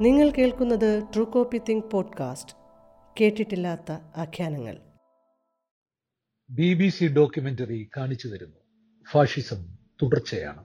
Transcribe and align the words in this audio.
നിങ്ങൾ 0.00 0.30
കേൾക്കുന്നത് 0.30 1.08
true 1.14 1.24
copy 1.24 1.60
think 1.68 1.90
podcast 1.90 2.54
കേട്ടിട്ടില്ലാത്ത 3.20 3.92
ആഖ്യാനങ്ങൾ. 4.16 4.76
ബി 6.50 6.74
ബി 6.74 6.88
സി 6.88 7.04
ഡോക്യുമെന്ററി 7.04 7.90
കാണിച്ചു 7.96 8.28
തരുന്നു. 8.28 8.56
ഫാഷിസം 9.10 9.64
തുടർച്ചയാണ്. 10.02 10.64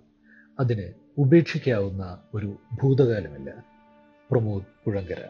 അതിന് 0.60 0.94
ഉപേക്ഷിക്കാവുന്ന 1.18 2.24
ഒരു 2.34 2.60
ഭൂതകാലമില്ല. 2.84 3.66
പ്രമോദ് 4.32 4.66
പുഴങ്കര. 4.86 5.28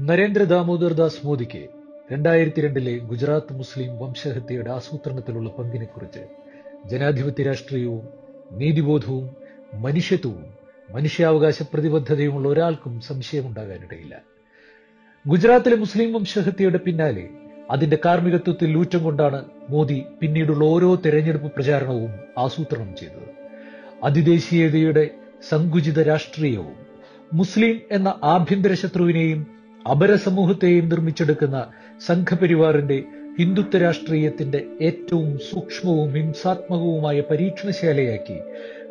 നരേന്ദ്ര 0.00 0.42
ദാമോദർ 0.42 0.92
ദാസ് 0.92 1.26
മോദിക്ക് 1.26 1.68
രണ്ടായിരത്തി 2.12 2.60
രണ്ടിലെ 2.60 2.98
ഗുജറാത്ത് 2.98 3.52
മുസ്ലിം 3.52 3.98
വംശഹത്യയുടെ 3.98 4.70
ആസൂത്രണത്തിലുള്ള 4.70 5.50
പങ്കിനെക്കുറിച്ച് 5.50 6.28
ജനാധിപത്യ 6.86 7.42
രാഷ്ട്രീയവും 7.42 8.08
നീതിബോധവും 8.52 9.36
മനുഷ്യത്വവും 9.74 10.63
മനുഷ്യാവകാശ 10.88 11.62
പ്രതിബദ്ധതയുമുള്ള 11.62 12.48
ഒരാൾക്കും 12.48 13.00
സംശയമുണ്ടാകാനിടയില്ല. 13.00 14.22
ഗുജറാത്തിലെ 15.26 15.76
മുസ്ലിം 15.76 16.12
വംശഹത്യയുടെ 16.12 16.78
പിന്നാലെ 16.78 17.28
അതിന്റെ 17.70 17.98
കാർമ്മികത്വത്തിൽ 18.04 18.72
ലൂറ്റം 18.72 19.04
കൊണ്ടാണ് 19.04 19.44
മോദി 19.68 20.04
പിന്നീടുള്ള 20.20 20.64
ഓരോ 20.64 20.94
തെരഞ്ഞെടുപ്പ് 20.94 21.52
പ്രചാരണവും 21.52 22.12
ആസൂത്രണം 22.38 22.96
ചെയ്തത്. 22.96 23.28
അതിദേശീയതയുടെ 24.04 25.10
സങ്കുചിത 25.50 26.02
രാഷ്ട്രീയവും 26.02 26.76
മുസ്ലിം 27.32 27.80
എന്ന 27.90 28.20
ആഭ്യന്തര 28.22 28.74
ശത്രുവിനെയും 28.74 29.46
അപരസമൂഹത്തെയും 29.90 30.88
നിർമ്മിച്ചെടുക്കുന്ന 30.88 31.70
സംഘപരിവാറിന്റെ 32.06 33.04
ഹിന്ദുത്വ 33.38 33.78
രാഷ്ട്രീയത്തിന്റെ 33.78 34.66
ഏറ്റവും 34.80 35.38
സൂക്ഷ്മവും 35.38 36.12
ഹിംസാത്മകവുമായ 36.14 37.20
പരീക്ഷണശാലയാക്കി 37.20 38.38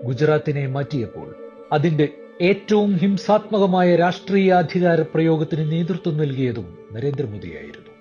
ഗുജറാത്തിനെ 0.04 0.68
മാറ്റിയപ്പോൾ 0.68 1.43
അതിന്റെ 1.74 2.08
ഏറ്റവും 2.42 2.98
ഹിംസാത്മകമായ 2.98 3.96
രാഷ്ട്രീയ 3.96 4.52
അധികാര 4.52 5.02
പ്രയോഗത്തിന് 5.02 5.72
നേതൃത്വം 5.72 6.18
നൽകിയതും 6.18 6.78
നരേന്ദ്രമോദിയായിരുന്നു. 6.94 7.92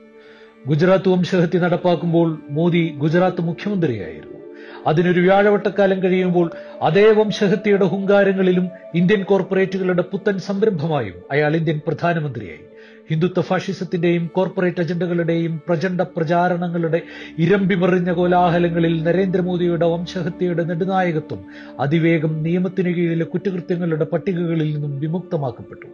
ഗുജറാത്ത് 0.67 1.09
വംശഹത്യ 1.09 1.59
നടപ്പാക്കുമ്പോൾ 1.59 2.39
മോദി 2.50 2.95
ഗുജറാത്ത് 2.98 3.41
മുഖ്യമന്ത്രിയായിരുന്നു. 3.41 4.39
അതിനൊരു 4.87 5.20
വ്യാഴവട്ടക്കാലം 5.20 6.03
കഴിയുമ്പോൾ 6.03 6.50
അതേ 6.83 7.12
വംശഹത്യയുടെ 7.12 7.84
ഹുങ്കാരങ്ങളിലും 7.84 8.69
ഇന്ത്യൻ 8.95 9.23
കോർപ്പറേറ്റുകളുടെ 9.23 10.03
പുത്തൻ 10.03 10.39
സംരംഭമായും 10.39 11.15
അയാൾ 11.31 11.56
ഇന്ത്യൻ 11.56 11.81
പ്രധാനമന്ത്രിയായി. 11.87 12.65
ഹിന്ദുത്വ 13.13 13.41
ഫാഷിസത്തിന്റെയും 13.41 14.31
കോർപ്പറേറ്റ് 14.35 14.81
അജണ്ടകളുടെയും 14.81 15.61
പ്രചണ്ഡ 15.69 16.03
പ്രചാരണങ്ങളുടെ 16.03 17.01
ഇരമ്പിമറിഞ്ഞ 17.39 18.13
കോലാഹലങ്ങളിൽ 18.13 19.03
നരേന്ദ്രമോദിയുടെ 19.03 19.87
വംശഹത്യയുടെ 19.87 20.65
നെടുനായകത്വം 20.65 21.39
അതിവേഗം 21.81 22.43
നിയമത്തിന് 22.43 22.89
കീഴിലെ 22.89 23.25
കുറ്റകൃത്യങ്ങളുടെ 23.25 24.05
പട്ടികകളിൽ 24.05 24.75
നിന്നും 24.75 25.01
വിമുക്തമാക്കപ്പെട്ടു. 25.01 25.87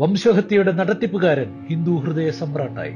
വംശഹത്യയുടെ 0.00 0.72
നടത്തിപ്പുകാരൻ 0.72 1.66
ഹിന്ദു 1.70 1.90
ഹൃദയ 1.90 2.30
സമ്രാട്ടായി. 2.30 2.94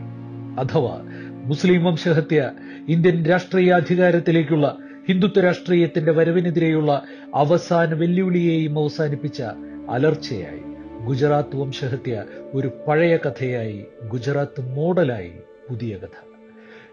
അഥവാ 0.60 0.96
മുസ്ലിം 1.44 1.84
വംശഹത്യ 1.84 2.50
ഇന്ത്യൻ 2.88 3.24
രാഷ്ട്രീയ 3.24 3.70
അധികാരത്തിലേക്കുള്ള 3.72 4.76
ഹിന്ദുത്വ 5.08 5.40
രാഷ്ട്രീയത്തിന്റെ 5.40 6.12
വരവിനെതിരെയുള്ള 6.12 7.02
അവസാന 7.34 7.94
വെല്ലുവിളിയെയും 7.94 8.78
അവസാനിപ്പിച്ച 8.78 9.42
അലർച്ചയായി. 9.90 10.69
ഗുജറാത്ത് 11.06 11.56
വംശഹത്യ 11.56 12.24
ഒരു 12.54 12.68
പഴയ 12.88 13.16
കഥയായി 13.16 13.78
ഗുജറാത്ത് 14.08 14.60
മോഡലായി 14.76 15.32
പുതിയ 15.68 15.96
കഥ. 15.96 16.16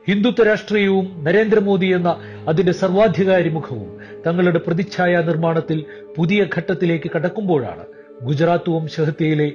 ഹിന്ദുത്വ 0.07 0.43
രാഷ്ട്രീയവും 0.43 1.07
നരേന്ദ്രമോദി 1.25 1.85
എന്ന 1.85 2.09
അതിന്റെ 2.47 2.71
സർവാധികാരി 2.71 3.49
മുഖവും 3.49 3.89
തങ്ങളുടെ 4.25 4.59
പ്രതിച്ഛായ 4.59 5.21
നിർമ്മാണത്തിൽ 5.21 5.85
പുതിയ 6.15 6.43
ഘട്ടത്തിലേക്ക് 6.57 7.11
കടക്കുമ്പോഴാണ് 7.15 7.85
ഗുജറാത്ത് 8.23 8.69
വംശഹത്യയിലെ 8.69 9.49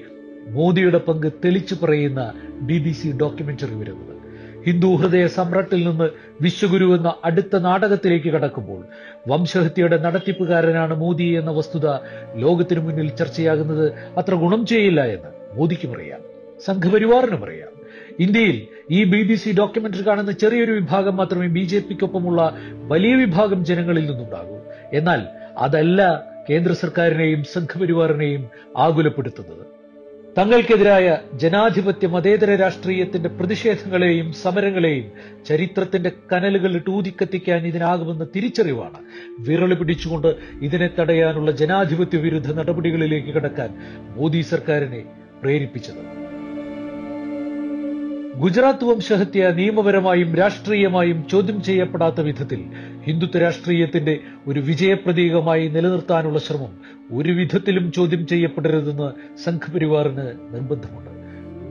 മോദിയുടെ 0.48 0.98
പങ്ക് 0.98 1.32
തെളിച്ചു 1.44 1.74
പറയുന്ന 1.82 2.20
ബി 2.60 2.78
ബി 2.78 2.92
സി 2.92 3.08
ഡോക്യുമെന്ററി 3.20 3.74
വരുന്നത്. 3.74 4.21
ഹിന്ദു 4.66 4.86
ഹൃദയ 4.86 5.26
സമ്രട്ടിൽ 5.26 5.88
നിന്ന് 5.88 6.10
വിശ്വഗുരു 6.40 6.96
എന്ന 6.96 7.14
അടുത്ത 7.24 7.58
നാടകത്തിലേക്ക് 7.58 8.28
കടക്കുമ്പോൾ 8.28 8.84
വംശഹത്യയുടെ 9.28 9.96
നടത്തിപ്പുകാരനാണ് 9.96 10.94
മോദി 10.94 11.24
എന്ന 11.24 11.50
വസ്തുത 11.50 11.86
ലോകത്തിനു 12.36 12.80
മുന്നിൽ 12.80 13.08
ചർച്ചയാകുന്നത് 13.08 13.92
അത്ര 14.16 14.34
ഗുണം 14.34 14.66
ചെയ്യില്ല 14.66 15.04
എന്ന് 15.06 15.58
മോദിക്കും 15.58 15.92
അറിയാം. 15.92 16.20
സംഘപരിവാറിനും 16.64 17.40
പറയാം 17.40 17.68
ഇന്ത്യയിൽ 18.20 18.66
ഈ 18.90 19.04
ബി 19.04 19.22
ബി 19.22 19.34
സി 19.34 19.50
ഡോക്യുമെന്ററി 19.58 20.06
കാണുന്ന 20.06 20.32
ചെറിയൊരു 20.32 20.72
വിഭാഗം 20.72 21.16
മാത്രമേ 21.16 21.46
ബി 21.46 21.60
ജെ 21.60 21.78
പിക്കൊപ്പമുള്ള 21.78 22.56
വലിയ 22.74 23.14
വിഭാഗം 23.14 23.64
ജനങ്ങളിൽ 23.64 24.06
നിന്നുണ്ടാകൂ. 24.10 24.58
എന്നാൽ 24.92 25.26
അതല്ല 25.58 26.24
കേന്ദ്ര 26.50 26.72
സർക്കാരിനെയും 26.72 27.44
സംഘപരിവാറിനെയും 27.44 28.48
ആകുലപ്പെടുത്തുന്നത്. 28.76 29.81
തങ്ങൾക്കെതിരായ 30.36 31.18
ജനാധിപത്യ 31.34 32.06
മതേതര 32.08 32.54
രാഷ്ട്രീയത്തിന്റെ 32.54 33.28
പ്രതിഷേധങ്ങളെയും 33.28 34.32
സമരങ്ങളെയും 34.32 35.06
ചരിത്രത്തിന്റെ 35.48 36.12
കനലുകൾ 36.32 36.82
ഊതിക്കത്തിക്കാൻ 36.88 37.66
ഇതിനാകുമെന്ന 37.66 38.26
തിരിച്ചറിവാണ്. 38.36 38.98
വിരളി 39.38 39.74
പിടിച്ചുകൊണ്ട് 39.74 40.30
ഇതിനെ 40.62 40.90
തടയാനുള്ള 40.98 41.50
ജനാധിപത്യ 41.50 42.18
വിരുദ്ധ 42.18 42.52
നടപടികളിലേക്ക് 42.52 43.34
കടക്കാൻ 43.34 43.70
മോദി 44.16 44.40
സർക്കാരിനെ 44.40 45.02
പ്രേരിപ്പിച്ചത്. 45.42 46.21
ഗുജറാത്ത് 48.40 48.84
വംശഹത്യ 48.84 49.48
നിയമപരമായും 49.48 50.34
രാഷ്ട്രീയമായും 50.34 51.24
ചോദ്യം 51.30 51.62
ചെയ്യപ്പെടാത്ത 51.62 52.20
വിധത്തിൽ 52.20 52.60
ഹിന്ദുത്വ 53.04 53.38
രാഷ്ട്രീയത്തിന്റെ 53.38 54.20
ഒരു 54.46 54.60
വിജയപ്രതീകമായി 54.60 55.68
നിലനിർത്താനുള്ള 55.68 56.38
ശ്രമം 56.38 56.72
ഒരു 57.12 57.32
വിധത്തിലും 57.32 57.92
ചോദ്യം 57.92 58.26
ചെയ്യപ്പെടരുതെന്ന് 58.26 59.12
സംഘപരിവാറിന് 59.44 60.26
നിർബന്ധമുണ്ട്. 60.54 61.10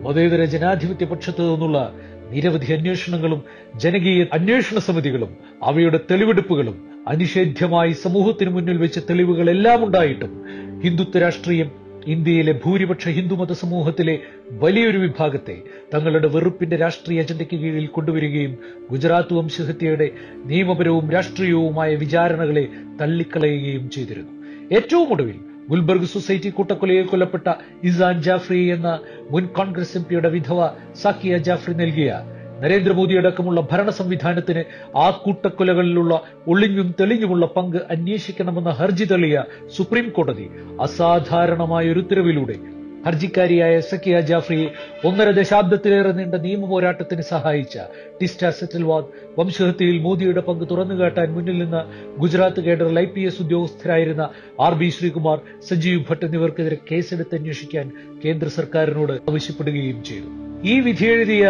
മതേതര 0.03 0.43
ജനാധിപത്യ 0.43 1.05
പക്ഷത്തു 1.05 1.41
നിന്നുള്ള 1.41 1.93
നിരവധി 2.31 2.73
അന്വേഷണങ്ങളും 2.73 3.43
ജനകീയ 3.77 4.25
അന്വേഷണ 4.31 4.77
സമിതികളും 4.79 5.37
അവയുടെ 5.63 5.99
തെളിവെടുപ്പുകളും 6.11 6.87
അനിഷേധ്യമായി 7.07 7.91
സമൂഹത്തിന് 7.91 8.49
മുന്നിൽ 8.49 8.77
വെച്ച 8.77 8.99
തെളിവുകളെല്ലാം 8.99 9.85
ഉണ്ടായിട്ടും 9.85 10.45
ഹിന്ദുത്വ 10.83 11.19
രാഷ്ട്രീയം 11.19 11.80
ഇന്ത്യയിലെ 12.07 12.59
ഭൂരിപക്ഷ 12.65 13.09
ഹിന്ദുമത 13.09 13.51
സമൂഹത്തിലെ 13.51 14.19
വലിയൊരു 14.51 14.97
വിഭാഗത്തെ 14.97 15.63
തങ്ങളുടെ 15.93 16.27
വെറുപ്പിന്റെ 16.27 16.75
രാഷ്ട്രീയ 16.75 17.21
അജണ്ടയ്ക്ക് 17.21 17.57
കീഴിൽ 17.57 17.87
കൊണ്ടുവരികയും 17.87 18.57
ഗുജറാത്ത് 18.91 19.33
വംശഹത്യയുടെ 19.33 20.11
നിയമപരവും 20.45 21.11
രാഷ്ട്രീയവുമായ 21.11 21.95
വിചാരണകളെ 21.95 22.69
തള്ളിക്കളയുകയും 23.01 23.89
ചെയ്തിരുന്നു. 23.89 24.31
ഏറ്റവും 24.71 25.11
ഒടുവിൽ 25.11 25.39
ഗുൽബർഗ് 25.69 26.05
സൊസൈറ്റി 26.05 26.49
കൂട്ടക്കൊലയിൽ 26.49 27.05
കൊല്ലപ്പെട്ട 27.05 27.47
ഇസാൻ 27.83 28.21
ജാഫ്രി 28.21 28.67
എന്ന 28.67 28.99
മുൻ 29.31 29.45
കോൺഗ്രസ് 29.45 29.97
എം 29.97 30.03
പിയുടെ 30.03 30.29
വിധവ 30.29 30.69
സാക്കിയ 30.93 31.37
ജാഫ്രി 31.37 31.73
നൽകിയ 31.73 32.13
നരേന്ദ്രമോദി 32.61 33.13
അടക്കമുള്ള 33.13 33.67
ഭരണ 33.71 33.89
സംവിധാനത്തിന് 33.89 34.63
ആ 34.97 35.09
കൂട്ടക്കൊലകളിലുള്ള 35.23 36.13
ഒളിഞ്ഞും 36.47 36.95
തെളിഞ്ഞുമുള്ള 36.99 37.45
പങ്ക് 37.55 37.77
അന്വേഷിക്കണമെന്ന 37.91 38.69
ഹർജി 38.69 39.05
തള്ളിയ 39.05 39.37
സുപ്രീം 39.77 40.09
കോടതി 40.09 40.45
അസാധാരണമായ 40.79 41.91
ഒരു 41.91 41.99
ഉത്തരവിലൂടെ 41.99 42.57
ഹർജിക്കാരിയായ 43.05 43.79
സക്കിയ 43.79 44.19
ജാഫ്രിയെ 44.19 44.65
ഒന്നര 45.03 45.29
ദശാബ്ദത്തിലേറെ 45.31 46.11
നീണ്ട 46.11 46.35
നിയമ 46.35 46.67
പോരാട്ടത്തിന് 46.67 47.21
സഹായിച്ച 47.21 47.77
ടിസ്റ്റ 48.19 48.49
സെറ്റിൽവാദ് 48.49 49.07
വംശഹത്യയിൽ 49.37 49.99
മോദിയുടെ 50.01 50.41
പങ്ക് 50.41 50.69
തുറന്നുകാട്ടാൻ 50.71 51.33
മുന്നിൽ 51.33 51.57
നിന്ന് 51.57 51.81
Gujarat 52.17 52.61
cadre 52.61 52.99
I 52.99 53.05
P 53.05 53.21
S 53.21 53.41
ഉദ്യോഗസ്ഥരായിരുന്ന 53.41 54.29
R 54.61 54.73
B 54.73 54.89
Sreekumar 54.89 55.39
Sajeev 55.61 56.05
Bhatt 56.09 56.25
എന്നിവർക്കെതിരെ 56.25 56.79
കേസെടുത്ത് 56.91 57.35
അന്വേഷിക്കാൻ 57.35 57.91
കേന്ദ്ര 58.25 58.47
സർക്കാരിനോട് 58.47 59.13
ആവശ്യപ്പെടുകയും 59.29 60.03
ചെയ്തു. 60.03 60.50
ഈ 60.63 60.79
വിധിയെഴുതിയ 60.79 61.43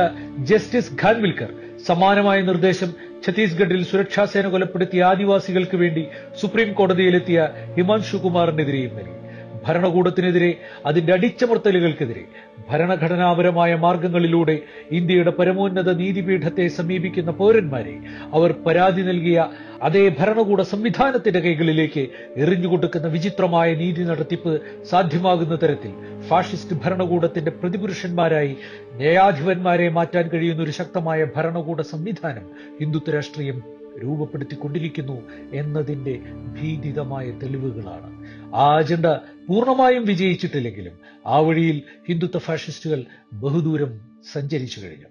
ജസ്റ്റിസ് 0.44 0.94
ഖാൻവിൽക്കർ 1.02 1.50
സമാനമായ 1.86 2.42
നിർദ്ദേശം 2.42 2.90
ഛത്തീസ്ഗഡിൽ 3.26 3.84
സുരക്ഷാസേന 3.84 4.48
കൊലപ്പെടുത്തിയ 4.48 5.02
ആദിവാസികൾക്ക് 5.04 5.78
വേണ്ടി 5.78 6.04
സുപ്രീം 6.40 6.74
കോടതിയിലെത്തിയ 6.74 7.40
ഹിമാൻഷു 7.76 8.18
കുമാറിനെതിരെയും 8.18 8.94
നൽകി 8.96 9.21
ഭരണകൂടത്തിനെതിരെ 9.68 10.52
അതിന്റെ 10.86 11.14
അടിച്ചമർത്തലുകൾക്കെതിരെ 11.14 12.24
ഭരണഘടനാപരമായ 12.70 13.76
മാർഗങ്ങളിലൂടെ 13.76 14.62
ഇന്ത്യയുടെ 14.92 15.30
പരമോന്നത 15.30 15.94
നീതിപീഠത്തെ 15.94 16.68
സമീപിക്കുന്ന 16.68 17.32
പൗരന്മാരെ 17.32 17.96
അവർ 18.34 18.52
പരാതി 18.52 19.02
നൽകിയ 19.02 19.50
അതേ 19.82 20.10
ഭരണകൂട 20.10 20.62
സംവിധാനത്തിന്റെ 20.62 21.40
കൈകളിലേക്ക് 21.40 22.10
എറിഞ്ഞുകൊടുക്കുന്ന 22.36 23.08
വിചിത്രമായ 23.08 23.74
നീതി 23.76 24.04
നടത്തിപ്പ് 24.04 24.62
സാധ്യമാകുന്ന 24.84 25.56
തരത്തിൽ 25.56 25.94
ഫാഷിസ്റ്റ് 26.30 26.76
ഭരണകൂടത്തിന്റെ 26.76 27.52
പ്രതിപുരുഷന്മാരായി 27.52 28.58
ന്യായാധിപന്മാരെ 28.96 29.90
മാറ്റാൻ 29.90 30.28
കഴിയുന്ന 30.28 30.64
ഒരു 30.64 30.72
ശക്തമായ 30.72 31.28
ഭരണകൂട 31.36 31.82
സംവിധാനം 31.82 32.48
ഹിന്ദുത്വ 32.80 33.12
രാഷ്ട്രീയം 33.12 33.81
രൂപപ്പെടുത്തിക്കൊണ്ടിരിക്കുന്നു 34.00 35.22
എന്നതിന്റെ 35.54 36.20
ഭീതിതമായ 36.54 37.32
തെളിവുകളാണ്. 37.32 38.26
ആ 38.56 38.78
അജണ്ട 38.78 39.06
പൂർണമായും 39.50 40.06
വിജയിച്ചിട്ടില്ലെങ്കിലും 40.06 41.00
ആ 41.28 41.40
വഴിയിൽ 41.40 41.82
ഹിന്ദുത്വ 42.10 42.40
ഫാഷിസ്റ്റുകൾ 42.40 43.06
ബഹുദൂരം 43.34 44.00
സഞ്ചരിച്ചു 44.32 44.82
കഴിഞ്ഞു. 44.86 45.06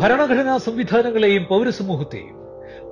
ഭരണഘടനാ 0.00 0.56
സംവിധാനങ്ങളെയും 0.56 1.44
പൗരസമൂഹത്തെയും 1.44 2.40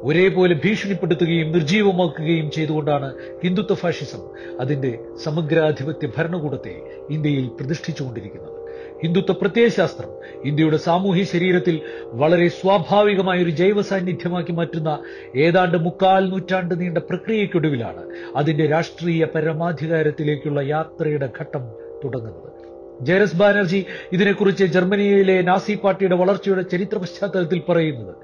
ഒരേപോലെ 0.00 0.60
ഭീഷണിപ്പെടുത്തുകയും 0.64 1.52
നിർജീവമാക്കുകയും 1.52 2.50
ചെയ്തുകൊണ്ടാണ് 2.50 3.14
ഹിന്ദുത്വ 3.44 3.74
ഫാഷിസം 3.74 4.22
അതിന്റെ 4.60 4.98
സമഗ്രാധിപത്യ 5.24 6.08
ഭരണകൂടത്തെ 6.16 6.80
ഇന്ത്യയിൽ 7.10 7.48
പ്രതിഷ്ഠിച്ചുകൊണ്ടിരിക്കുന്നത്. 7.48 8.57
ഹിന്ദുത്വ 9.02 9.32
പ്രത്യയശാസ്ത്രം 9.32 10.10
ഇന്ത്യയുടെ 10.44 10.76
സാമൂഹ്യ 10.76 11.24
ശരീരത്തിൽ 11.24 11.76
വളരെ 12.12 12.48
സ്വാഭാവികമായ 12.48 13.42
ഒരു 13.42 13.50
ജൈവ 13.50 13.80
സാന്നിധ്യമാക്കി 13.80 14.52
മാറ്റുന്ന 14.52 14.92
ഏതാണ്ട് 15.36 15.78
മുക്കാൽ 15.78 16.30
നൂറ്റാണ്ട് 16.30 16.80
നീണ്ട 16.80 16.98
പ്രക്രിയയ്ക്കൊടുവിലാണ് 16.98 18.04
അതിന്റെ 18.36 18.66
രാഷ്ട്രീയ 18.66 19.24
പരമാധികാരത്തിലേക്കുള്ള 19.24 20.60
യാത്രയുടെ 20.60 21.30
ഘട്ടം 21.40 21.64
തുടങ്ങുന്നത്. 22.04 22.77
ജയരസ് 23.00 23.36
ബാനർജി 23.36 23.86
ഇതിനെക്കുറിച്ച് 24.12 24.64
ജർമ്മനിയിലെ 24.64 25.42
നാസി 25.42 25.74
പാർട്ടിയുടെ 25.74 26.14
വളർച്ചയുടെ 26.14 26.62
ചരിത്ര 26.62 26.98
പശ്ചാത്തലത്തിൽ 26.98 27.62
പറയുന്നത് 27.68 28.14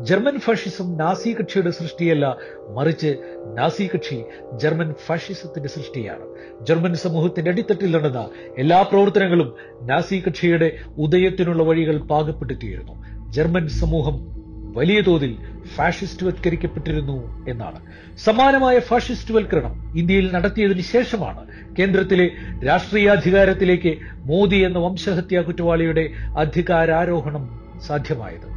ജർമ്മൻ 0.00 0.38
ഫാഷിസം 0.38 0.96
നാസി 0.96 1.32
കക്ഷിയുടെ 1.32 1.70
സൃഷ്ടിയല്ല 1.70 2.36
മറിച്ച് 2.70 3.18
നാസി 3.56 3.90
കക്ഷി 3.94 4.24
ജർമ്മൻ 4.56 4.94
ഫാഷിസത്തിന്റെ 5.06 5.68
സൃഷ്ടിയാണ്. 5.68 6.24
ജർമ്മൻ 6.62 6.94
സമൂഹത്തിന്റെ 6.94 7.50
അടിത്തട്ടിൽ 7.50 7.96
നടന്ന 7.96 8.28
എല്ലാ 8.58 8.82
പ്രവർത്തനങ്ങളും 8.82 9.54
നാസി 9.82 10.22
കക്ഷിയുടെ 10.28 10.78
ഉദയത്തിനുള്ള 10.96 11.62
വഴികൾ 11.62 11.98
പാകപ്പെടുത്തിയിരുന്നു 11.98 12.92
ജർമ്മൻ 13.30 13.68
സമൂഹം 13.68 14.34
വലിയ 14.72 15.00
തോതിൽ 15.00 15.32
ഫാഷിസ്റ്റ് 15.76 16.26
വത്കരിക്കപ്പെട്ടിരുന്നു 16.26 17.44
എന്നാണ്. 17.48 17.80
സമാനമായ 18.18 18.78
ഫാഷിസ്റ്റ് 18.78 19.34
വൽക്കരണം 19.34 19.74
ഇന്ത്യയിൽ 19.94 20.32
നടത്തിയതിനു 20.32 20.80
ശേഷമാണ് 20.80 21.46
കേന്ദ്രത്തിലെ 21.78 22.30
രാഷ്ട്രീയാധികാരത്തിലേക്ക് 22.64 23.98
മോദി 24.24 24.56
എന്ന 24.56 24.78
വംശഹത്യാ 24.78 25.42
കുറ്റവാളിയുടെ 25.42 26.10
അധികാരാരോഹണം 26.36 27.60
സാധ്യമായത്. 27.86 28.53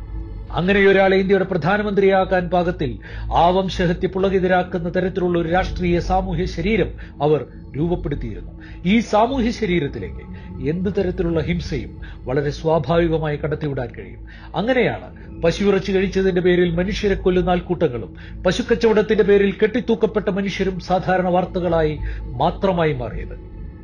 അങ്ങനെ 0.51 0.79
ഒരാളെ 0.79 1.17
ഇന്ത്യയുടെ 1.17 1.45
പ്രധാനമന്ത്രിയാക്കാൻ 1.45 2.49
പാകത്തിൽ 2.49 2.99
ആ 3.33 3.49
വംശഹത്യ 3.49 4.07
പുളകിതരാക്കുന്ന 4.07 4.89
തരത്തിലുള്ള 4.95 5.39
ഒരു 5.39 5.49
രാഷ്ട്രീയ 5.49 5.99
സാമൂഹ്യ 5.99 6.45
ശരീരം 6.45 6.87
അവർ 7.21 7.45
രൂപപ്പെടുത്തിയിരുന്നു. 7.77 8.51
ഈ 8.85 8.99
സാമൂഹ്യ 8.99 9.51
ശരീരത്തിലേക്ക് 9.51 10.23
എന്ത് 10.69 10.89
തരത്തിലുള്ള 10.97 11.41
ഹിംസയും 11.41 12.01
വളരെ 12.25 12.49
സ്വാഭാവികമായി 12.49 13.37
കടത്തിവിടാൻ 13.37 13.89
കഴിയും? 13.97 14.21
അങ്ങനെയാണ് 14.55 15.41
പശുവിറച്ചി 15.43 15.91
കഴിച്ചതിന്റെ 15.91 16.41
പേരിൽ 16.41 16.75
മനുഷ്യരെ 16.75 17.15
കൊല്ലുന്ന 17.15 17.49
ആൾക്കൂട്ടങ്ങളും 17.49 18.15
പശുക്കച്ചവടത്തിന്റെ 18.45 19.23
പേരിൽ 19.23 19.51
കെട്ടിത്തൂക്കപ്പെട്ട 19.51 20.29
മനുഷ്യരും 20.29 20.79
സാധാരണ 20.79 21.27
വാർത്തകളായി 21.27 21.99
മാത്രമായി 22.25 22.93
മാറിയത്. 22.93 23.35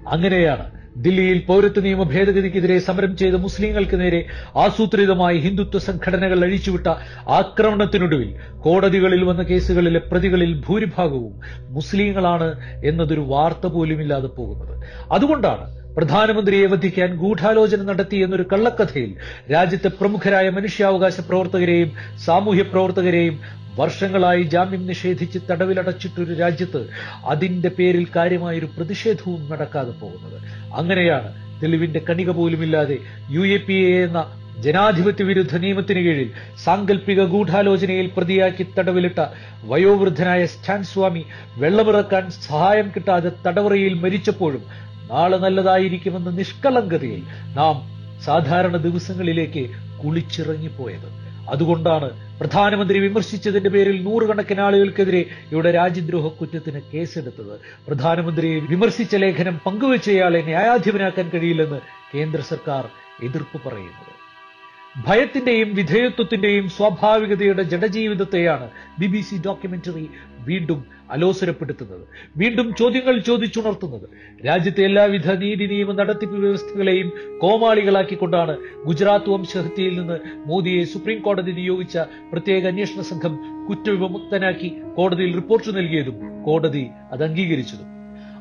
അങ്ങനെയാണ് 0.08 0.83
ദില്ലിയിൽ 0.96 1.46
പൌരത്വ 1.46 1.82
നിയമ 1.82 2.04
ഭേദഗതിക്കെതിരെ 2.04 2.80
സമരം 2.80 3.18
ചെയ്ത 3.18 3.34
മുസ്ലിങ്ങൾക്ക് 3.34 4.00
നേരെ 4.00 4.28
ആസൂത്രിതമായി 4.56 5.40
ഹിന്ദുത്വ 5.40 5.78
സംഘടനകൾ 5.78 6.44
അഴിച്ചുവിട്ട 6.44 6.88
ആക്രമണത്തിനൊടുവിൽ 7.28 8.34
കോടതികളിൽ 8.60 9.24
വന്ന 9.24 9.44
കേസുകളിലെ 9.44 10.00
പ്രതികളിൽ 10.12 10.62
ഭൂരിഭാഗവും 10.68 11.34
മുസ്ലിങ്ങളാണ് 11.70 12.56
എന്നതൊരു 12.84 13.22
വാർത്ത 13.22 13.68
പോലുമില്ലാതെ 13.68 14.28
പോകുന്നത്. 14.28 14.88
അതുകൊണ്ടാണ് 15.12 15.83
പ്രധാനമന്ത്രിയെ 15.96 16.66
വധിക്കാൻ 16.66 17.10
ഗൂഢാലോചന 17.18 17.82
നടത്തി 17.82 18.18
എന്നൊരു 18.18 18.46
കള്ളക്കഥയിൽ 18.52 19.12
രാജ്യത്തെ 19.52 19.88
പ്രമുഖരായ 20.00 20.50
മനുഷ്യാവകാശ 20.50 21.18
പ്രവർത്തകരെയും 21.22 21.90
സാമൂഹ്യ 22.26 22.62
പ്രവർത്തകരെയും 22.64 23.36
വർഷങ്ങളായി 23.78 24.44
ജാമ്യം 24.44 24.88
നിഷേധിച്ച് 24.88 25.40
തടവിലടച്ചിട്ടൊരു 25.50 26.34
രാജ്യത്ത് 26.34 26.82
അതിന്റെ 27.26 27.70
പേരിൽ 27.70 28.06
കാര്യമായൊരു 28.16 28.68
പ്രതിഷേധവും 28.78 29.42
നടക്കാതെ 29.50 29.94
പോകുന്നത്. 30.02 30.38
അങ്ങനെയാണ് 30.74 31.30
തെളിവിന്റെ 31.62 32.02
കണിക 32.10 32.30
പോലുമില്ലാതെ 32.30 32.98
യു 33.32 33.44
എ 33.48 33.58
പി 33.58 33.74
എ 33.74 34.04
എന്ന 34.04 34.22
ജനാധിപത്യ 34.60 35.24
വിരുദ്ധ 35.26 35.56
നിയമത്തിന് 35.58 36.00
കീഴിൽ 36.00 36.28
സാങ്കല്പിക 36.66 37.22
ഗൂഢാലോചനയിൽ 37.26 38.08
പ്രതിയാക്കി 38.18 38.66
തടവിലിട്ട 38.78 39.20
വയോവൃദ്ധനായ 39.64 40.46
സ്റ്റാൻ 40.46 40.84
സ്വാമി 40.84 41.24
വെള്ളമിറക്കാൻ 41.58 42.30
സഹായം 42.40 42.90
കിട്ടാതെ 42.96 43.32
തടവറയിൽ 43.46 43.94
മരിച്ചപ്പോഴും 43.94 44.64
നാളെ 45.10 45.38
നല്ലതായിരിക്കുമെന്ന 45.38 46.30
നിഷ്കളങ്കതയിൽ 46.30 47.24
നാം 47.56 47.76
സാധാരണ 48.24 48.78
ദിവസങ്ങളിലേക്ക് 48.78 49.70
കുളിച്ചിറങ്ങിപ്പോയത്. 50.06 51.24
അതുകൊണ്ടാണ് 51.50 52.40
പ്രധാനമന്ത്രി 52.40 53.00
വിമർശിച്ചതിന്റെ 53.00 53.70
പേരിൽ 53.70 54.04
നൂറുകണക്കിന് 54.04 54.62
ആളുകൾക്കെതിരെ 54.62 55.26
ഇവിടെ 55.52 55.72
രാജ്യദ്രോഹ 55.72 56.28
കുറ്റത്തിന് 56.28 56.82
കേസെടുത്തത്. 56.94 57.60
പ്രധാനമന്ത്രിയെ 57.88 58.60
വിമർശിച്ച 58.60 59.16
ലേഖനം 59.16 59.60
പങ്കുവച്ചയാളെ 59.66 60.42
ന്യായാധിപനാക്കാൻ 60.42 61.30
കഴിയില്ലെന്ന് 61.30 61.80
കേന്ദ്ര 62.16 62.42
സർക്കാർ 62.42 62.86
എതിർപ്പ് 63.24 63.70
പറയുന്നത്. 63.70 64.23
ഭയത്തിന്റെയും 64.96 65.76
വിധേയത്വത്തിന്റെയും 65.76 66.70
സ്വാഭാവികതയുടെ 66.70 67.64
ജഡജീവിതത്തെയാണ് 67.64 68.70
ബി 69.00 69.08
ബി 69.08 69.22
സി 69.22 69.36
ഡോക്യുമെന്ററി 69.46 70.10
വീണ്ടും 70.40 70.86
അലോസരപ്പെടുത്തുന്നത് 71.12 72.04
വീണ്ടും 72.38 72.76
ചോദ്യങ്ങൾ 72.76 73.20
ചോദിച്ചുണർത്തുന്നത്. 73.20 74.06
രാജ്യത്തെ 74.46 74.84
എല്ലാവിധ 74.84 75.32
നീതി 75.32 75.66
നിയമ 75.66 75.92
നടത്തിപ്പ് 75.92 76.36
വ്യവസ്ഥകളെയും 76.36 77.12
കോമാളികളാക്കിക്കൊണ്ടാണ് 77.42 78.58
ഗുജറാത്ത് 78.86 79.30
വംശഹത്യയിൽ 79.30 80.00
നിന്ന് 80.00 80.20
മോദിയെ 80.46 80.84
സുപ്രീം 80.84 81.22
കോടതി 81.22 81.52
നിയോഗിച്ച 81.52 81.98
പ്രത്യേക 82.32 82.68
അന്വേഷണ 82.68 83.02
സംഘം 83.02 83.66
കുറ്റവിമുക്തനാക്കി 83.70 84.70
കോടതിയിൽ 84.96 85.34
റിപ്പോർട്ട് 85.34 85.78
നൽകിയതും 85.78 86.44
കോടതി 86.44 86.90
അത് 87.12 87.24
അംഗീകരിച്ചതും. 87.24 87.90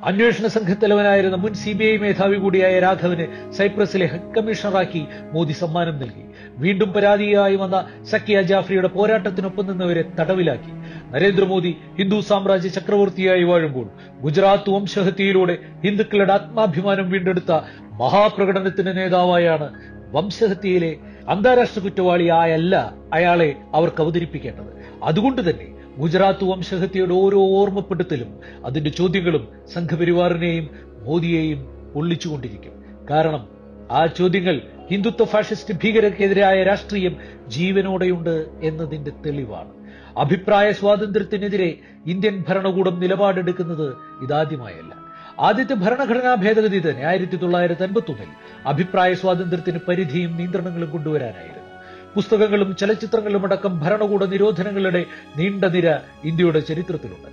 അന്വേഷണ 0.05 0.47
സംഘത്തലവനായിരുന്ന 0.47 1.37
മുൻ 1.37 1.55
സി 1.55 1.73
ബി 1.73 1.85
ഐ 1.85 1.97
മേധാവി 1.97 2.37
കൂടിയായ 2.37 2.79
രാഘവന് 2.81 3.53
സൈപ്രസിലെ 3.53 4.07
ഹെഡ് 4.07 4.35
കമ്മീഷണറാക്കി 4.37 5.07
മോദി 5.33 5.53
സമ്മാനം 5.53 5.99
നൽകി. 5.99 6.25
വീണ്ടും 6.57 6.93
പരാതിയായി 6.93 7.57
വന്ന 7.57 7.87
സക്കിയ 8.03 8.43
ജാഫ്രിയുടെ 8.43 8.89
പോരാട്ടത്തിനൊപ്പം 8.89 9.67
നിന്നവരെ 9.67 10.05
തടവിലാക്കി. 10.21 10.73
നരേന്ദ്രമോദി 11.11 11.77
ഹിന്ദു 11.99 12.21
സാമ്രാജ്യ 12.21 12.69
ചക്രവർത്തിയായി 12.69 13.43
വാഴുമ്പോൾ 13.43 13.89
ഗുജറാത്ത് 14.21 14.71
വംശഹത്യയിലൂടെ 14.71 15.59
ഹിന്ദുക്കളുടെ 15.85 16.33
ആത്മാഭിമാനം 16.33 17.11
വീണ്ടെടുത്ത 17.11 17.53
മഹാപ്രകടനത്തിന്റെ 18.01 18.93
നേതാവായാണ് 18.93 19.69
വംശഹത്യയിലെ 20.17 20.97
അന്താരാഷ്ട്ര 21.29 21.81
കുറ്റവാളിയായല്ല 21.81 22.95
അയാളെ 23.13 23.55
അവർക്ക് 23.75 24.03
അവതരിപ്പിക്കേണ്ടത്. 24.03 24.73
അതുകൊണ്ട് 25.03 25.51
തന്നെ 25.51 25.72
ഗുജറാത്ത് 25.99 26.45
വംശഹത്യയുടെ 26.45 27.15
ഓരോ 27.15 27.41
ഓർമ്മപ്പെടുത്തലും 27.51 28.41
അതിന്റെ 28.65 28.91
ചോദ്യങ്ങളും 28.91 29.49
സംഘപരിവാറിനെയും 29.75 30.71
മോദിയെയും 31.07 31.67
ഒള്ളിച്ചുകൊണ്ടിരിക്കും 31.95 32.75
കാരണം 33.11 33.49
ആ 33.91 34.07
ചോദ്യങ്ങൾ 34.07 34.61
ഹിന്ദുത്വ 34.91 35.25
ഫാഷിസ്റ്റ് 35.25 35.75
ഭീകരർക്കെതിരായ 35.75 36.63
രാഷ്ട്രീയം 36.63 37.17
ജീവനോടെയുണ്ട് 37.49 38.47
എന്നതിന്റെ 38.63 39.11
തെളിവാണ്. 39.27 39.71
അഭിപ്രായ 40.19 40.73
സ്വാതന്ത്ര്യത്തിനെതിരെ 40.73 41.79
ഇന്ത്യൻ 42.07 42.45
ഭരണകൂടം 42.49 43.01
നിലപാടെടുക്കുന്നത് 43.01 43.95
ഇതാദ്യമായല്ല. 44.23 44.95
ആദ്യത്തെ 45.41 45.75
ഭരണഘടനാ 45.75 46.35
ഭേദഗതി 46.35 46.91
തന്നെ 46.91 47.05
ആയിരത്തി 47.07 47.37
തൊള്ളായിരത്തി 47.37 47.83
അൻപത്തി 47.83 48.13
ഒന്നിൽ 48.13 48.29
അഭിപ്രായ 48.67 49.15
സ്വാതന്ത്ര്യത്തിന് 49.15 49.79
പരിധിയും 49.89 50.37
നിയന്ത്രണങ്ങളും 50.37 50.91
കൊണ്ടുവരാനായിരുന്നു. 50.91 51.62
പുസ്തകങ്ങളും 52.17 52.77
ചലച്ചിത്രങ്ങളും 52.77 53.47
അടക്കം 53.47 53.81
ഭരണകൂട 53.81 54.25
നിരോധനങ്ങളുടെ 54.25 55.05
നീണ്ട 55.37 55.65
നിര 55.65 55.99
ഇന്ത്യയുടെ 56.25 56.61
ചരിത്രത്തിലുണ്ട്. 56.61 57.31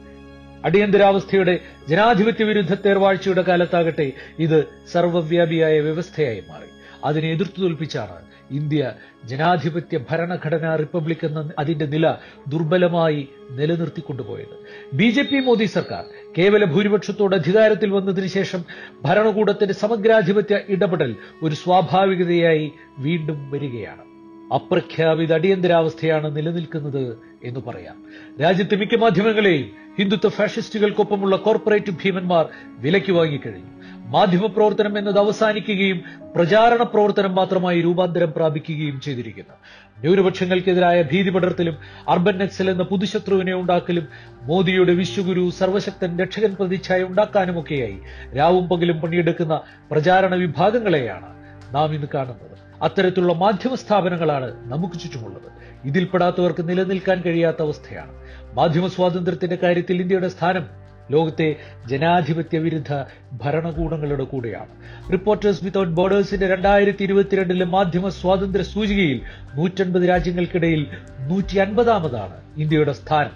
അടിയന്തരാവസ്ഥയുടെ 0.66 1.60
ജനാധിപത്യ 1.90 2.44
വിരുദ്ധ 2.44 2.74
തേർവാഴ്ചയുടെ 2.74 3.42
കാലത്താകട്ടെ 3.42 4.12
ഇത് 4.40 4.68
സർവവ്യാപിയായ 4.92 5.80
വ്യവസ്ഥയായി 5.80 6.44
മാറി. 6.50 6.70
അതിനെ 7.04 7.32
എതിർത്തു 7.32 7.62
തോൽപ്പിച്ചാണ് 7.62 8.30
ഇന്ത്യ 8.52 8.92
ജനാധിപത്യ 9.26 10.00
ഭരണഘടനാ 10.12 10.76
റിപ്പബ്ലിക് 10.76 11.26
എന്ന 11.26 11.50
അതിന്റെ 11.60 11.86
നില 11.86 12.16
ദുർബലമായി 12.48 13.28
നിലനിർത്തിക്കൊണ്ടുപോയത്. 13.52 14.56
ബി 14.94 15.10
ജെ 15.10 15.24
പി 15.24 15.40
മോദി 15.40 15.66
സർക്കാർ 15.66 16.04
കേവല 16.38 16.66
ഭൂരിപക്ഷത്തോട് 16.66 17.36
അധികാരത്തിൽ 17.36 17.90
വന്നതിന് 17.90 18.28
ശേഷം 18.28 18.64
ഭരണകൂടത്തിന്റെ 19.06 19.74
സമഗ്രാധിപത്യ 19.74 20.60
ഇടപെടൽ 20.70 21.16
ഒരു 21.44 21.56
സ്വാഭാവികതയായി 21.56 22.72
വീണ്ടും 23.00 23.52
വരികയാണ്. 23.52 24.09
അപ്രഖ്യാപിത 24.54 25.34
അടിയന്തരാവസ്ഥയാണ് 25.34 26.36
നിലനിൽക്കുന്നത് 26.36 27.18
എന്ന് 27.44 27.60
പറയാം. 27.68 28.06
രാജ്യത്തെ 28.42 28.76
മിക്ക 28.76 28.96
മാധ്യമങ്ങളെയും 28.96 29.72
ഹിന്ദുത്വ 30.00 30.30
ഫാഷിസ്റ്റുകൾക്കൊപ്പമുള്ള 30.30 31.36
കോർപ്പറേറ്റ് 31.36 31.92
ഭീമന്മാർ 31.92 32.46
വിലയ്ക്ക് 32.78 33.12
വാങ്ങിക്കഴിഞ്ഞു. 33.12 33.80
മാധ്യമപ്രവർത്തനം 34.08 34.98
എന്നത് 34.98 35.20
അവസാനിക്കുകയും 35.20 36.02
പ്രചാരണ 36.36 36.84
പ്രവർത്തനം 36.84 37.36
മാത്രമായി 37.36 37.82
രൂപാന്തരം 37.82 38.34
പ്രാപിക്കുകയും 38.36 39.02
ചെയ്തിരിക്കുന്നു. 39.02 39.54
ന്യൂനപക്ഷങ്ങൾക്കെതിരായ 40.00 41.02
ഭീതി 41.02 41.30
പടർത്തലും 41.30 41.78
അർബൻ 42.10 42.38
നക്സൽ 42.38 42.70
എന്ന 42.70 42.84
പുതുശത്രുവിനെ 42.84 43.54
ഉണ്ടാക്കലും 43.54 44.08
മോദിയുടെ 44.42 44.94
വിശ്വഗുരു 44.94 45.50
സർവശക്തൻ 45.50 46.20
രക്ഷകൻ 46.20 46.56
പ്രതിച്ഛായ 46.56 47.04
ഉണ്ടാക്കാനുമൊക്കെയായി 47.04 48.00
രാവും 48.38 48.70
പകലും 48.70 49.02
പണിയെടുക്കുന്ന 49.02 49.62
പ്രചാരണ 49.92 50.36
വിഭാഗങ്ങളെയാണ് 50.36 51.28
നാം 51.76 51.96
ഇന്ന് 51.96 52.08
കാണുന്നത്. 52.14 52.69
അത്തരത്തിലുള്ള 52.84 53.34
മാധ്യമ 53.34 53.76
സ്ഥാപനങ്ങളാണ് 53.76 54.72
നമുക്ക് 54.72 55.00
ചുറ്റുമുള്ളത്. 55.00 55.50
ഇതിൽപ്പെടാത്തവർക്ക് 55.84 56.70
നിലനിൽക്കാൻ 56.70 57.22
കഴിയാത്ത 57.22 57.62
അവസ്ഥയാണ്. 57.62 58.14
മാധ്യമ 58.54 58.88
സ്വാതന്ത്ര്യത്തിന്റെ 58.88 59.56
കാര്യത്തിൽ 59.56 60.02
ഇന്ത്യയുടെ 60.02 60.28
സ്ഥാനം 60.28 60.80
ലോകത്തെ 61.12 61.56
ജനാധിപത്യ 61.88 62.58
വിരുദ്ധ 62.58 63.04
ഭരണകൂടങ്ങളുടെ 63.34 64.24
കൂടെയാണ്. 64.24 64.70
റിപ്പോർട്ടേഴ്സ് 65.12 65.64
വിതൗട്ട് 65.64 65.92
ബോർഡേഴ്സിന്റെ 65.92 66.48
രണ്ടായിരത്തി 66.48 67.04
ഇരുപത്തിരണ്ടിലെ 67.04 67.66
മാധ്യമ 67.66 68.10
സ്വാതന്ത്ര്യ 68.10 68.64
സൂചികയിൽ 68.64 69.22
നൂറ്റൻപത് 69.56 70.10
രാജ്യങ്ങൾക്കിടയിൽ 70.10 70.88
നൂറ്റി 71.20 71.58
അൻപതാമതാണ് 71.58 72.38
ഇന്ത്യയുടെ 72.58 72.92
സ്ഥാനം. 72.92 73.32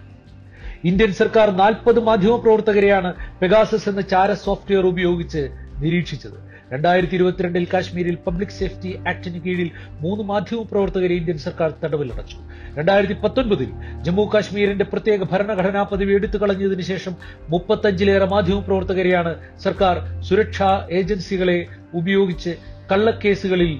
ഇന്ത്യൻ 0.85 1.13
സർക്കാർ 1.13 1.57
നാൽപ്പത് 1.57 1.99
മാധ്യമ 1.99 2.35
പ്രവർത്തകരെയാണ് 2.35 3.13
പെഗാസസ് 3.41 3.89
എന്ന 3.89 4.01
ചാര 4.01 4.33
സോഫ്റ്റ്വെയർ 4.33 4.85
ഉപയോഗിച്ച് 4.85 5.49
നിരീക്ഷിച്ചത്. 5.77 6.52
രണ്ടായിരത്തി 6.71 7.15
ഇരുപത്തിരണ്ടിൽ 7.15 7.67
കാശ്മീരിൽ 7.73 8.15
പബ്ലിക് 8.15 8.55
സേഫ്റ്റി 8.59 8.91
ആക്ടിന് 9.07 9.39
കീഴിൽ 9.45 9.69
മൂന്ന് 9.99 10.23
മാധ്യമ 10.23 10.61
പ്രവർത്തകരെ 10.71 11.13
ഇന്ത്യൻ 11.13 11.37
സർക്കാർ 11.37 11.73
തടവിലടച്ചു. 11.83 12.37
രണ്ടായിരത്തി 12.77 13.13
പത്തൊൻപതിൽ 13.23 13.69
ജമ്മു 14.01 14.29
കാശ്മീരിന്റെ 14.33 14.85
പ്രത്യേക 14.85 15.23
ഭരണഘടനാ 15.23 15.83
പദവി 15.83 16.13
എടുത്തു 16.13 16.37
കളഞ്ഞതിന് 16.37 16.81
ശേഷം 16.81 17.15
മുപ്പത്തഞ്ചിലേറെ 17.49 18.25
മാധ്യമ 18.25 18.59
പ്രവർത്തകരെയാണ് 18.59 19.33
സർക്കാർ 19.63 19.97
സുരക്ഷാ 20.21 20.87
ഏജൻസികളെ 20.91 21.59
ഉപയോഗിച്ച് 21.93 22.53
കള്ളക്കേസുകളിൽ 22.91 23.73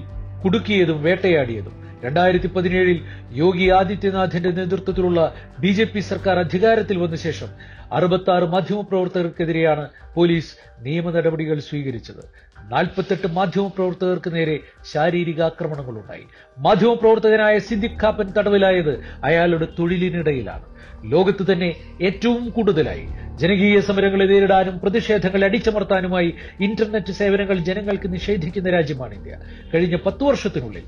കുടുക്കിയതും 0.44 1.02
വേട്ടയാടിയതും. 1.02 1.74
രണ്ടായിരത്തി 2.04 2.46
പതിനേഴിൽ 2.46 2.98
യോഗി 3.32 3.70
ആദിത്യനാഥിന്റെ 3.70 4.50
നേതൃത്വത്തിലുള്ള 4.50 5.20
ബി 5.60 5.68
ജെ 5.68 5.84
പി 5.84 6.00
സർക്കാർ 6.00 6.38
അധികാരത്തിൽ 6.38 6.96
വന്ന 6.98 7.16
ശേഷം 7.16 7.50
അറുപത്തി 7.92 8.30
ആറ് 8.30 8.42
മാധ്യമപ്രവർത്തകർക്കെതിരെയാണ് 8.42 9.88
പോലീസ് 10.14 10.54
നിയമ 10.80 11.10
നടപടികൾ 11.10 11.58
സ്വീകരിച്ചത്. 11.58 12.44
നാൽപ്പത്തെട്ട് 12.72 13.26
മാധ്യമപ്രവർത്തകർക്ക് 13.26 14.34
നേരെ 14.34 14.60
ശാരീരിക 14.92 15.42
ആക്രമണങ്ങളുണ്ടായി. 15.42 16.26
മാധ്യമപ്രവർത്തകനായ 16.58 17.58
സിദ്ദിഖ് 17.58 17.98
ഖാപ്പൻ 18.02 18.32
തടവിലായത് 18.38 19.00
അയാളുടെ 19.24 19.68
തൊഴിലിനിടയിലാണ്. 19.78 20.62
ലോകത്ത് 21.04 21.52
തന്നെ 21.52 21.74
ഏറ്റവും 22.02 22.48
കൂടുതലായി. 22.48 23.08
ജനകീയ 23.34 23.80
സമരങ്ങളെ 23.80 24.24
നേരിടാനും 24.24 24.80
പ്രതിഷേധങ്ങളെ 24.80 25.44
അടിച്ചമർത്താനുമായി 25.46 26.34
ഇന്റർനെറ്റ് 26.60 27.12
സേവനങ്ങൾ 27.12 27.58
ജനങ്ങൾക്ക് 27.58 28.12
നിഷേധിക്കുന്ന 28.12 28.70
രാജ്യമാണ് 28.70 29.14
ഇന്ത്യ. 29.14 29.36
കഴിഞ്ഞ 29.74 29.96
പത്തു 29.96 30.24
വർഷത്തിനുള്ളിൽ 30.24 30.84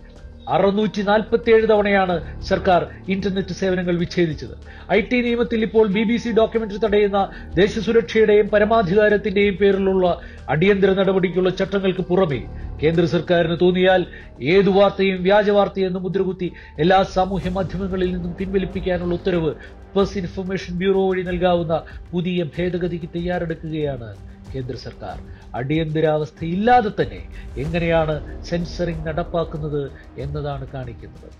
അറുന്നൂറ്റി 0.47 1.03
നാൽപ്പത്തിയേഴ് 1.03 1.67
തവണയാണ് 1.69 2.17
സർക്കാർ 2.49 2.83
ഇന്റർനെറ്റ് 3.09 3.55
സേവനങ്ങൾ 3.61 3.95
വിച്ഛേദിച്ചത്. 3.97 4.55
ഐ 4.93 5.01
ടി 5.01 5.19
നിയമത്തിൽ 5.21 5.61
ഇപ്പോൾ 5.65 5.87
ബി 5.89 6.03
ബി 6.05 6.17
സി 6.17 6.31
ഡോക്യുമെന്ററി 6.33 6.81
തടയുന്ന 6.85 7.21
ദേശസുരക്ഷയുടെയും 7.55 8.49
പരമാധികാരത്തിന്റെയും 8.49 9.57
പേരിലുള്ള 9.57 10.07
അടിയന്തര 10.49 10.93
നടപടിക്കുള്ള 10.93 11.51
ചട്ടങ്ങൾക്ക് 11.51 12.03
പുറമെ 12.03 12.41
കേന്ദ്ര 12.81 13.05
സർക്കാരിന് 13.07 13.57
തോന്നിയാൽ 13.61 14.03
ഏതു 14.55 14.71
വാർത്തയും 14.71 15.19
വ്യാജ 15.23 15.51
വാർത്തയെന്ന് 15.51 16.01
മുദ്രകുത്തി 16.01 16.49
എല്ലാ 16.79 16.99
സാമൂഹ്യ 17.15 17.51
മാധ്യമങ്ങളിൽ 17.51 18.11
നിന്നും 18.13 18.33
പിൻവലിപ്പിക്കാനുള്ള 18.35 19.15
ഉത്തരവ് 19.15 19.53
പ്രസ് 19.95 20.19
ഇൻഫർമേഷൻ 20.19 20.73
ബ്യൂറോ 20.79 21.03
വഴി 21.09 21.23
നൽകാവുന്ന 21.23 21.75
പുതിയ 22.13 22.45
ഭേദഗതിക്ക് 22.57 23.09
തയ്യാറെടുക്കുകയാണ് 23.15 24.11
കേന്ദ്ര 24.57 24.77
സർക്കാർ. 24.77 25.19
അടിയന്തരാവസ്ഥ 25.55 26.45
ഇല്ലാതെ 26.45 26.91
തന്നെ 27.03 27.21
എങ്ങനെയാണ് 27.57 28.21
സെൻസറിങ് 28.49 29.07
നടപ്പാക്കുന്നത് 29.07 29.93
എന്നതാണ് 30.19 30.67
കാണിക്കുന്നത്. 30.75 31.31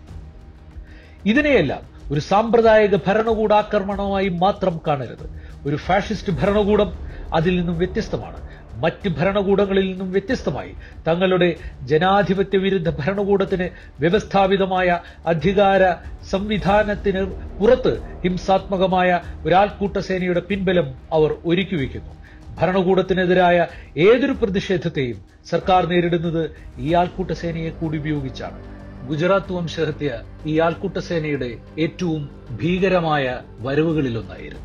ഇതിനെയെല്ലാം 1.25 1.97
ഒരു 2.11 2.21
സാമ്പ്രദായിക 2.21 2.97
ഭരണകൂടാക്രമണമായി 3.07 4.29
മാത്രം 4.29 4.81
കാണരുത്. 4.87 5.31
ഒരു 5.67 5.77
ഫാഷിസ്റ്റ് 5.77 6.33
ഭരണകൂടം 6.33 6.93
അതിൽ 7.33 7.57
നിന്നും 7.59 7.79
വ്യത്യസ്തമാണ്. 7.79 8.41
മറ്റ് 8.75 9.09
ഭരണകൂടങ്ങളിൽ 9.09 9.91
നിന്നും 9.91 10.11
വ്യത്യസ്തമായി 10.13 10.77
തങ്ങളുടെ 11.09 11.57
ജനാധിപത്യ 11.83 12.59
വിരുദ്ധ 12.59 12.91
ഭരണകൂടത്തിന് 12.91 13.71
വ്യവസ്ഥാപിതമായ 14.01 15.01
അധികാര 15.27 15.93
സംവിധാനത്തിന് 16.31 17.23
പുറത്ത് 17.59 18.03
ഹിംസാത്മകമായ 18.25 19.21
ഒരാൾക്കൂട്ട 19.45 19.97
സേനയുടെ 19.97 20.41
പിൻബലം 20.41 20.95
അവർ 21.13 21.37
ഒരുക്കി 21.45 21.77
വയ്ക്കുന്നു. 21.77 22.15
ഭരണകൂടത്തിനെതിരായ 22.59 23.67
ഏതൊരു 23.97 24.33
പ്രതിഷേധത്തെയും 24.33 25.19
സർക്കാർ 25.51 25.87
നേരിടുന്നത് 25.87 26.43
ഈ 26.79 26.95
ആൾക്കൂട്ട 26.95 27.31
സേനയെ 27.31 27.71
കൂടി 27.71 27.99
ഉപയോഗിച്ചാണ്. 27.99 28.59
ഗുജറാത്ത് 29.03 29.53
വംശഹത്യ 29.53 30.11
ഈ 30.47 30.59
ആൾക്കൂട്ട 30.59 30.99
സേനയുടെ 30.99 31.51
ഏറ്റവും 31.79 32.23
ഭീകരമായ 32.61 33.41
വരവുകളിലൊന്നായിരുന്നു. 33.59 34.65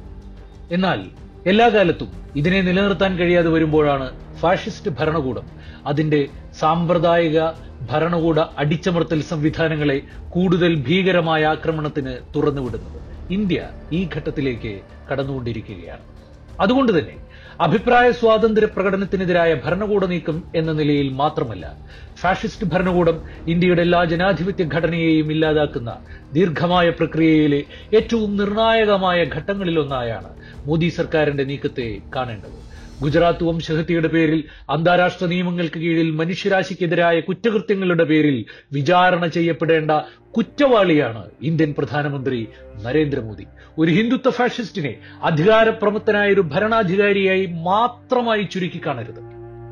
എന്നാൽ 0.72 1.00
എല്ലാ 1.48 1.68
കാലത്തും 1.70 2.12
ഇതിനെ 2.36 2.62
നിലനിർത്താൻ 2.62 3.18
കഴിയാതെ 3.18 3.50
വരുമ്പോഴാണ് 3.50 4.08
ഫാഷിസ്റ്റ് 4.40 4.92
ഭരണകൂടം 5.00 5.46
അതിന്റെ 5.86 6.28
സാമ്പ്രദായിക 6.60 7.40
ഭരണകൂട 7.92 8.40
അടിച്ചമർത്തൽ 8.58 9.22
സംവിധാനങ്ങളെ 9.22 10.02
കൂടുതൽ 10.30 10.76
ഭീകരമായ 10.88 11.44
ആക്രമണത്തിന് 11.46 12.14
തുറന്നുവിടുന്നത്. 12.36 13.00
ഇന്ത്യ 13.30 13.70
ഈ 13.92 14.10
ഘട്ടത്തിലേക്ക് 14.16 14.82
കടന്നുകൊണ്ടിരിക്കുകയാണ്. 15.12 16.04
അതുകൊണ്ട് 16.60 16.92
തന്നെ 17.00 17.16
അഭിപ്രായ 17.62 18.08
സ്വാതന്ത്ര്യ 18.20 18.68
പ്രകടനത്തിനെതിരായ 18.76 19.52
ഭരണകൂട 19.64 20.04
നീക്കം 20.12 20.38
എന്ന 20.60 20.72
നിലയിൽ 20.72 21.10
മാത്രമല്ല 21.20 21.66
ഫാഷിസ്റ്റ് 22.18 22.66
ഭരണകൂടം 22.72 23.18
ഇന്ത്യയുടെ 23.48 23.84
എല്ലാ 23.88 24.00
ജനാധിപത്യ 24.14 24.66
ഘടനയെയും 24.76 25.30
ഇല്ലാതാക്കുന്ന 25.36 25.92
ദീർഘമായ 26.32 26.88
പ്രക്രിയയിലെ 27.00 27.62
ഏറ്റവും 28.00 28.32
നിർണായകമായ 28.42 29.20
ഘട്ടങ്ങളിലൊന്നായാണ് 29.36 30.32
മോദി 30.66 30.90
സർക്കാരിന്റെ 31.00 31.46
നീക്കത്തെ 31.52 31.88
കാണേണ്ടത്. 32.16 32.60
ഗുജറാത്ത് 33.02 33.44
വംശഹത്യയുടെ 33.44 34.08
പേരിൽ 34.08 34.44
അന്താരാഷ്ട്ര 34.70 35.26
നിയമങ്ങൾക്ക് 35.26 35.80
കീഴിൽ 35.80 36.12
മനുഷ്യരാശിക്കെതിരായ 36.12 37.20
കുറ്റകൃത്യങ്ങളുടെ 37.20 38.04
പേരിൽ 38.04 38.46
വിചാരണ 38.74 39.26
ചെയ്യപ്പെടേണ്ട 39.28 39.92
കുറ്റവാളിയാണ് 40.38 41.30
ഇന്ത്യൻ 41.42 41.76
പ്രധാനമന്ത്രി 41.78 42.48
നരേന്ദ്രമോദി. 42.84 43.46
ഒരു 43.78 43.92
ഹിന്ദുത്വ 43.92 44.32
ഫാഷിസ്റ്റിനെ 44.32 44.96
അധികാരപ്രമുക്തനായ 45.24 46.34
ഒരു 46.34 46.42
ഭരണാധികാരിയായി 46.42 47.46
മാത്രമായി 47.46 48.44
ചുരുക്കി 48.44 48.82
കാണരുത്. 48.86 49.22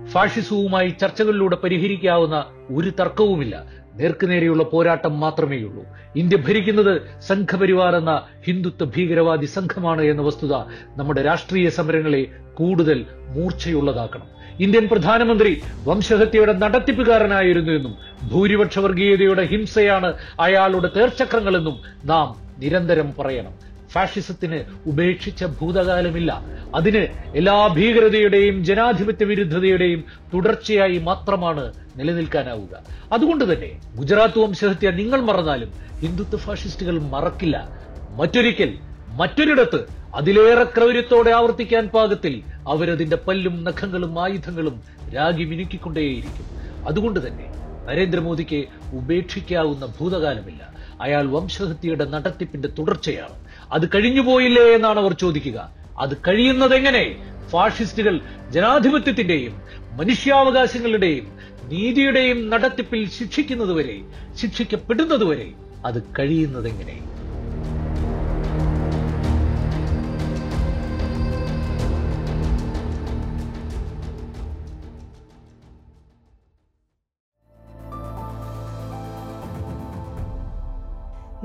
ഫാഷിസവുമായി 0.08 0.90
ചർച്ചകളിലൂടെ 0.90 1.56
പരിഹരിക്കാവുന്ന 1.56 2.46
ഒരു 2.76 2.90
തർക്കവുമില്ല. 2.90 3.56
നേർക്കുനേരെയുള്ള 4.00 4.64
പോരാട്ടം 4.64 5.20
മാത്രമേയുള്ളൂ. 5.20 5.84
ഇന്ത്യ 6.16 6.38
ഭരിക്കുന്നത് 6.38 7.02
സംഘപരിവാർ 7.28 7.96
എന്ന 7.96 8.22
ഹിന്ദുത്വ 8.48 8.86
ഭീകരവാദി 8.96 9.46
സംഘമാണ് 9.46 10.02
എന്ന 10.02 10.22
വസ്തുത 10.22 10.54
നമ്മുടെ 10.98 11.22
രാഷ്ട്രീയ 11.22 11.70
സമരങ്ങളെ 11.70 12.24
കൂടുതൽ 12.54 13.06
മൂർച്ചയുള്ളതാക്കണം. 13.36 14.28
ഇന്ത്യൻ 14.60 14.88
പ്രധാനമന്ത്രി 14.88 15.62
വംശഹത്യയുടെ 15.86 16.54
നടത്തിപ്പുകാരനായിരുന്നു 16.54 17.72
എന്നും 17.72 17.94
ഭൂരിപക്ഷ 18.32 18.80
വർഗീയതയുടെ 18.80 19.44
ഹിംസയാണ് 19.44 20.14
അയാളുടെ 20.40 20.90
തേർച്ചക്രങ്ങളെന്നും 20.96 21.78
നാം 22.06 22.28
നിരന്തരം 22.60 23.14
പറയണം. 23.20 23.69
ഫാഷിസത്തിന് 23.92 24.64
ഉപേക്ഷിച്ച 24.86 25.44
ഭൂതകാലമില്ല. 25.46 26.46
അതിന് 26.76 27.08
എല്ലാ 27.36 27.68
ഭീകരതയുടെയും 27.68 28.64
ജനാധിപത്യ 28.66 29.26
വിരുദ്ധതയുടെയും 29.26 30.04
തുടർച്ചയായി 30.34 30.98
മാത്രമാണ് 30.98 31.74
നിലനിൽക്കാനാവുക. 31.96 32.84
അതുകൊണ്ട് 33.12 33.54
തന്നെ 33.54 33.80
ഗുജറാത്ത് 33.96 34.40
വംശഹത്യ 34.40 34.92
നിങ്ങൾ 34.92 35.22
മറന്നാലും 35.22 35.74
ഹിന്ദുത്വ 36.02 36.38
ഫാഷിസ്റ്റുകൾ 36.38 37.00
മറക്കില്ല. 37.00 37.72
മറ്റൊരിക്കൽ 38.10 38.80
മറ്റൊരിടത്ത് 39.08 39.86
അതിലേറെ 40.16 40.64
ക്രൗര്യത്തോടെ 40.64 41.32
ആവർത്തിക്കാൻ 41.32 41.88
പാകത്തിൽ 41.88 42.44
അവരതിന്റെ 42.68 43.18
പല്ലും 43.28 43.64
നഖങ്ങളും 43.64 44.24
ആയുധങ്ങളും 44.24 44.84
രാഗി 45.16 45.44
മിനുക്കിക്കൊണ്ടേയിരിക്കും. 45.44 46.46
അതുകൊണ്ട് 46.86 47.28
തന്നെ 47.28 47.48
നരേന്ദ്രമോദിക്ക് 47.88 48.66
ഉപേക്ഷിക്കാവുന്ന 48.94 49.86
ഭൂതകാലമില്ല. 49.86 50.74
അയാൾ 51.02 51.26
വംശഹത്യയുടെ 51.30 52.06
നടത്തിപ്പിന്റെ 52.06 52.70
തുടർച്ചയാണ്. 52.80 53.49
അത് 53.72 53.86
കഴിഞ്ഞു 53.96 54.22
പോയില്ലേ 54.22 54.66
എന്നാണ് 54.76 55.00
അവർ 55.00 55.14
ചോദിക്കുക. 55.14 55.58
അത് 55.98 56.14
കഴിയുന്നത് 56.28 56.76
എങ്ങനെ 56.76 57.04
ഫാഷിസ്റ്റുകൾ 57.52 58.16
ജനാധിപത്യത്തിന്റെയും 58.50 59.54
മനുഷ്യാവകാശങ്ങളുടെയും 59.92 61.26
നീതിയുടെയും 61.72 62.50
നടത്തിപ്പിൽ 62.50 63.02
ശിക്ഷിക്കുന്നതുവരെ 63.18 63.98
ശിക്ഷിക്കപ്പെടുന്നതുവരെ 64.38 65.50
അത് 65.86 66.04
കഴിയുന്നതെങ്ങനെ? 66.20 66.98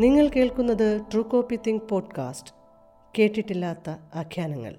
നിങ്ങൾ 0.05 0.29
കേൾക്കുന്നത് 0.29 1.01
ട്രൂ 1.13 1.23
കോപ്പി 1.23 1.59
തിങ്ക് 1.67 1.89
പോഡ്കാസ്റ്റ് 1.89 2.55
കേട്ടിട്ടില്ലാത്ത 3.19 3.91
ആഖ്യാനങ്ങൾ. 4.15 4.77